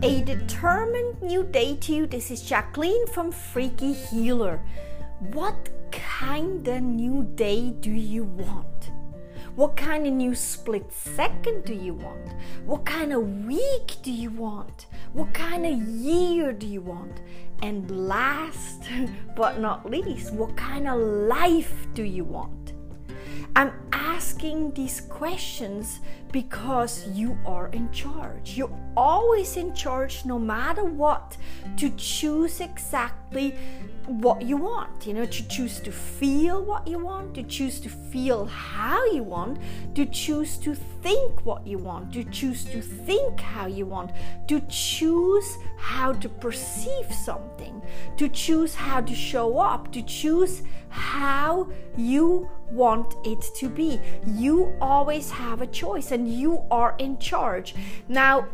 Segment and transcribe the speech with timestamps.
[0.00, 2.06] A determined new day to you.
[2.06, 4.62] This is Jacqueline from Freaky Healer.
[5.32, 8.92] What kind of new day do you want?
[9.56, 12.32] What kind of new split second do you want?
[12.64, 14.86] What kind of week do you want?
[15.14, 17.20] What kind of year do you want?
[17.62, 18.84] And last
[19.36, 22.74] but not least, what kind of life do you want?
[23.56, 25.98] I'm asking these questions
[26.32, 28.56] because you are in charge.
[28.56, 31.36] You're always in charge, no matter what,
[31.76, 33.54] to choose exactly
[34.08, 35.06] what you want.
[35.06, 39.22] You know, to choose to feel what you want, to choose to feel how you
[39.22, 39.58] want,
[39.94, 44.12] to choose to think what you want, to choose to think how you want,
[44.48, 47.82] to choose how to perceive something,
[48.16, 54.00] to choose how to show up, to choose how you want it to be.
[54.26, 57.74] You always have a choice and you are in charge.
[58.08, 58.48] Now,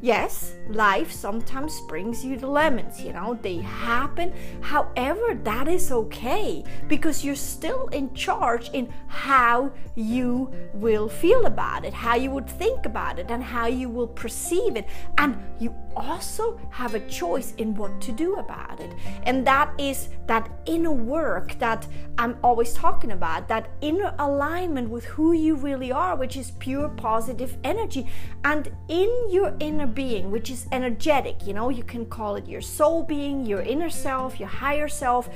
[0.00, 4.32] yes, life sometimes brings you the lemons, you know, they happen.
[4.60, 11.84] However, that is okay because you're still in charge in how you will feel about
[11.84, 14.86] it, how you would think about it, and how you will perceive it.
[15.18, 18.92] And you also have a choice in what to do about it.
[19.24, 21.86] And that is that inner work that
[22.18, 26.88] I'm always talking about, that inner alignment with who you really are, which is pure
[26.90, 28.06] positive energy.
[28.44, 32.60] And in your inner being, which is energetic, you know, you can call it your
[32.60, 35.28] soul being, your inner self, your higher self,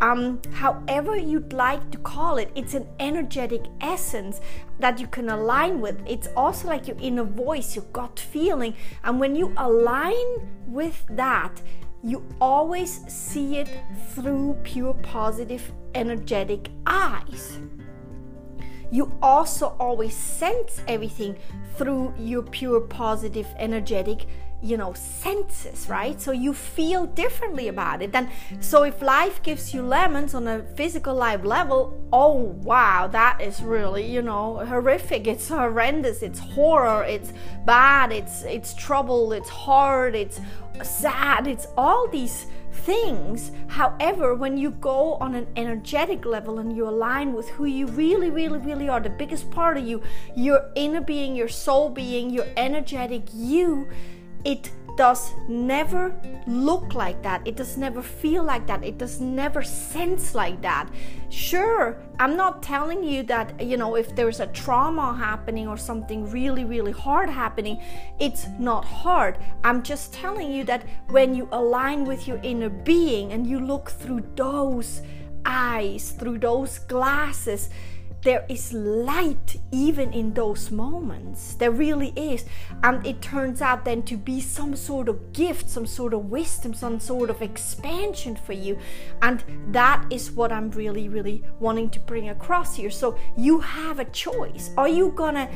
[0.00, 4.40] um, however you'd like to call it, it's an energetic essence
[4.78, 6.00] that you can align with.
[6.06, 8.74] It's also like your inner voice, your gut feeling.
[9.04, 11.60] And when you align with that,
[12.02, 13.68] you always see it
[14.10, 17.58] through pure positive energetic eyes.
[18.90, 21.36] You also always sense everything
[21.76, 24.26] through your pure positive energetic
[24.60, 26.20] you know senses right?
[26.20, 28.10] So you feel differently about it.
[28.14, 28.28] And
[28.60, 32.34] so if life gives you lemons on a physical life level oh
[32.64, 35.26] wow that is really you know horrific.
[35.26, 36.22] It's horrendous.
[36.22, 37.04] It's horror.
[37.04, 37.32] It's
[37.64, 38.12] bad.
[38.12, 39.32] It's it's trouble.
[39.32, 40.14] It's hard.
[40.14, 40.40] It's
[40.82, 41.46] sad.
[41.46, 43.52] It's all these things.
[43.68, 48.30] However when you go on an energetic level and you align with who you really
[48.30, 50.02] really really are the biggest part of you
[50.36, 53.88] your inner being your soul being your energetic you
[54.44, 56.12] it does never
[56.48, 57.46] look like that.
[57.46, 58.82] It does never feel like that.
[58.82, 60.90] It does never sense like that.
[61.30, 66.28] Sure, I'm not telling you that, you know, if there's a trauma happening or something
[66.28, 67.80] really, really hard happening,
[68.18, 69.38] it's not hard.
[69.62, 73.90] I'm just telling you that when you align with your inner being and you look
[73.90, 75.02] through those
[75.44, 77.70] eyes, through those glasses,
[78.22, 81.54] there is light even in those moments.
[81.54, 82.44] There really is.
[82.82, 86.74] And it turns out then to be some sort of gift, some sort of wisdom,
[86.74, 88.78] some sort of expansion for you.
[89.22, 92.90] And that is what I'm really, really wanting to bring across here.
[92.90, 94.70] So you have a choice.
[94.76, 95.48] Are you gonna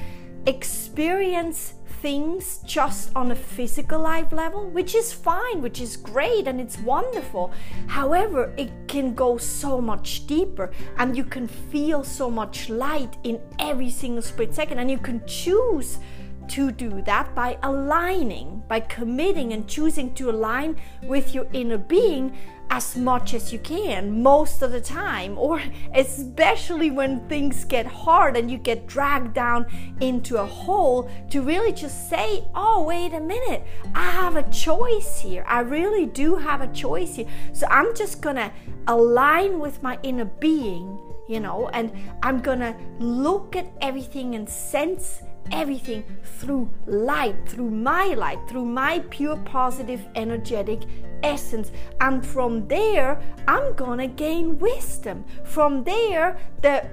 [0.46, 6.60] experience things just on a physical life level, which is fine, which is great, and
[6.60, 7.52] it's wonderful.
[7.86, 13.41] However, it can go so much deeper, and you can feel so much light in
[13.60, 15.98] every single split second, and you can choose
[16.48, 22.36] to do that by aligning, by committing and choosing to align with your inner being
[22.72, 25.62] as much as you can most of the time, or
[25.94, 29.66] especially when things get hard and you get dragged down
[30.00, 33.62] into a hole, to really just say, Oh, wait a minute,
[33.94, 35.44] I have a choice here.
[35.47, 37.28] I really do have a choice here.
[37.53, 38.50] So I'm just gonna
[38.87, 45.21] align with my inner being, you know, and I'm gonna look at everything and sense
[45.50, 46.04] everything
[46.39, 50.81] through light, through my light, through my pure positive energetic
[51.22, 51.72] essence.
[52.00, 55.25] And from there, I'm gonna gain wisdom.
[55.44, 56.87] From there, the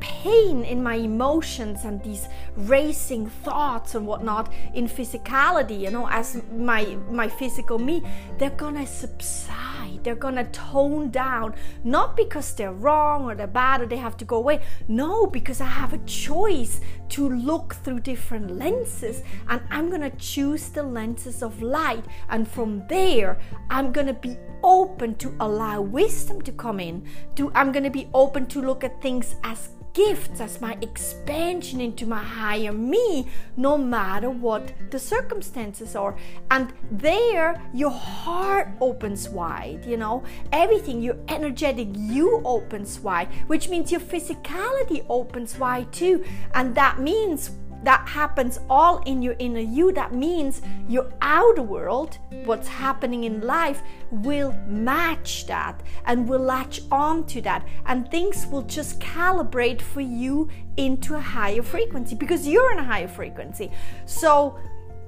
[0.00, 6.40] pain in my emotions and these racing thoughts and whatnot in physicality you know as
[6.52, 8.02] my my physical me
[8.38, 11.54] they're gonna subside they're gonna tone down
[11.84, 14.60] not because they're wrong or they're bad or they have to go away.
[14.88, 16.80] No because i have a choice
[17.10, 22.04] to look through different lenses and i'm gonna choose the lenses of light.
[22.28, 23.38] And from there
[23.70, 27.06] i'm gonna be open to allow wisdom to come in.
[27.36, 32.06] To i'm gonna be open to look at things as gifts, as my expansion into
[32.06, 33.26] my higher me,
[33.56, 36.16] no matter what the circumstances are.
[36.50, 43.68] And there, your heart opens wide, you know, everything, your energetic you opens wide, which
[43.68, 46.24] means your physicality opens wide too.
[46.54, 47.50] And that means
[47.82, 49.92] that happens all in your inner you.
[49.92, 56.80] That means your outer world, what's happening in life, will match that and will latch
[56.90, 57.66] on to that.
[57.86, 62.84] And things will just calibrate for you into a higher frequency because you're in a
[62.84, 63.70] higher frequency.
[64.06, 64.58] So,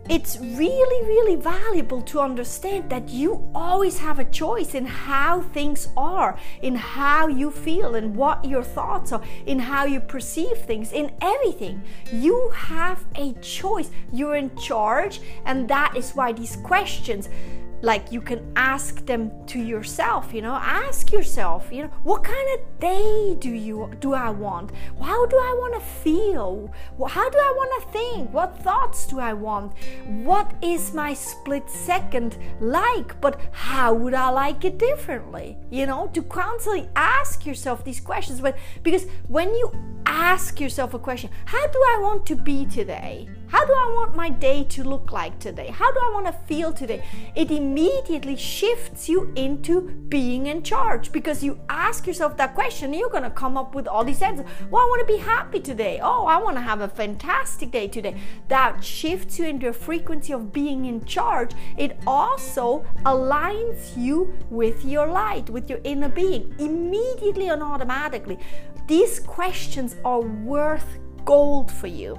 [0.08, 5.88] it's really, really valuable to understand that you always have a choice in how things
[5.97, 10.93] are, in how you feel, and what your thoughts are, in how you perceive things,
[10.93, 11.82] in everything.
[12.12, 13.91] You have a choice.
[14.12, 17.29] You're in charge, and that is why these questions
[17.82, 20.55] like you can ask them to yourself you know?
[20.55, 24.71] Ask yourself you know what kind of day do you do i want?
[25.00, 26.73] How do i want to feel
[27.09, 28.32] how do i want to think?
[28.32, 29.73] What thoughts do i want?
[30.06, 33.21] What is my split second like?
[33.21, 35.56] But how would i like it differently?
[35.71, 38.41] You know to constantly ask yourself these questions.
[38.41, 39.73] But because when you
[40.06, 44.14] ask yourself a question how do i want to be today how do I want
[44.14, 45.67] my day to look like today?
[45.67, 47.05] How do I want to feel today?
[47.35, 53.11] It immediately shifts you into being in charge because you ask yourself that question, you're
[53.11, 54.47] going to come up with all these answers.
[54.70, 55.99] Well, I want to be happy today.
[56.00, 58.20] Oh, I want to have a fantastic day today.
[58.47, 61.50] That shifts you into a frequency of being in charge.
[61.76, 68.38] It also aligns you with your light, with your inner being, immediately and automatically.
[68.87, 72.17] These questions are worth gold for you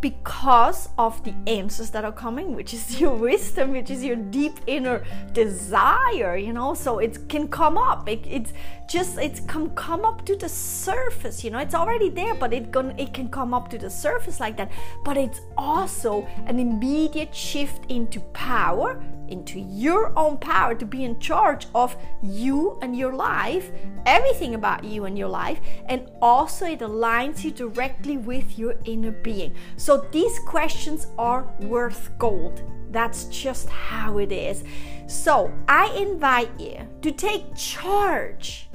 [0.00, 4.58] because of the answers that are coming, which is your wisdom, which is your deep
[4.66, 6.74] inner desire, you know.
[6.74, 8.08] So it can come up.
[8.08, 8.52] It, it's
[8.88, 11.58] just it's come come up to the surface, you know.
[11.58, 14.70] It's already there, but it can it can come up to the surface like that.
[15.04, 21.18] But it's also an immediate shift into power into your own power to be in
[21.20, 23.70] charge of you and your life,
[24.04, 29.12] everything about you and your life, and also it aligns you directly with your inner
[29.12, 29.54] being.
[29.76, 32.62] So these questions are worth gold.
[32.90, 34.64] That's just how it is.
[35.06, 38.68] So I invite you to take charge,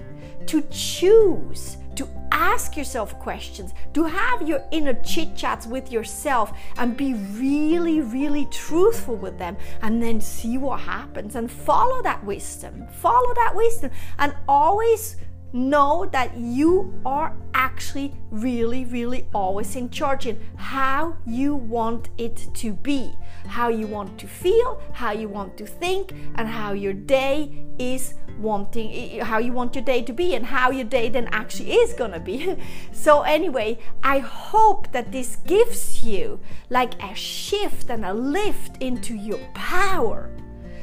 [0.48, 6.96] to choose to ask yourself questions, to have your inner chit chats with yourself and
[6.96, 12.88] be really, really truthful with them, and then see what happens and follow that wisdom.
[12.88, 15.18] Follow that wisdom and always
[15.54, 22.48] know that you are actually really, really always in charge in how you want it
[22.54, 23.14] to be,
[23.48, 28.14] how you want to feel, how you want to think, and how your day is
[28.42, 31.94] wanting, how you want your day to be, and how your day then actually is
[31.94, 32.56] gonna be.
[32.92, 36.40] so, anyway, I hope that this gives you
[36.70, 40.30] like a shift and a lift into your power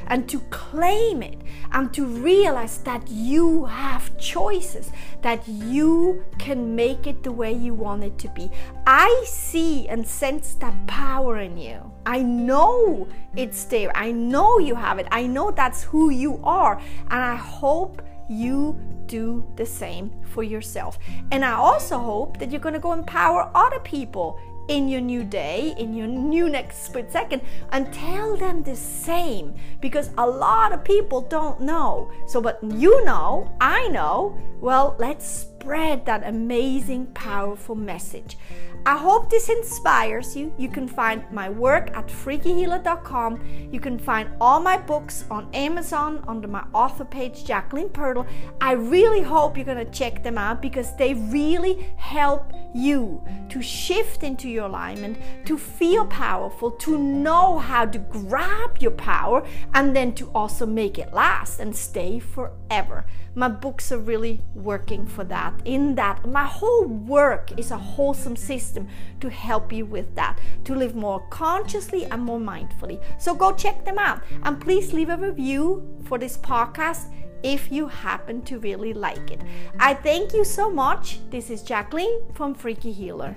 [0.09, 1.41] and to claim it
[1.73, 4.91] and to realize that you have choices,
[5.23, 8.51] that you can make it the way you want it to be.
[8.87, 11.93] I see and sense that power in you.
[12.07, 13.07] I know
[13.37, 13.97] it's there.
[13.97, 15.07] I know you have it.
[15.11, 16.81] I know that's who you are.
[17.11, 20.99] And I hope you do the same for yourself.
[21.33, 24.39] And I also hope that you're going to go empower other people
[24.69, 27.43] in your new day, in your new next split second,
[27.73, 32.11] and tell them the same because a lot of people don't know.
[32.27, 38.39] So, but you know, I know, well, let's spread that amazing, powerful message.
[38.87, 40.53] I hope this inspires you.
[40.57, 43.69] You can find my work at freakyhealer.com.
[43.73, 48.27] You can find all my books on Amazon under my author page, Jacqueline Pirtle.
[48.61, 53.61] I really hope you're going to check them out because they really help you to
[53.61, 59.95] shift into your alignment, to feel powerful, to know how to grab your power, and
[59.95, 63.05] then to also make it last and stay forever.
[63.35, 65.67] My books are really working for that.
[65.67, 68.89] In that, my whole work is a wholesome system
[69.21, 73.01] to help you with that, to live more consciously and more mindfully.
[73.19, 77.13] So go check them out and please leave a review for this podcast
[77.43, 79.41] if you happen to really like it.
[79.79, 81.21] I thank you so much.
[81.31, 83.37] This is Jacqueline from Freaky Healer.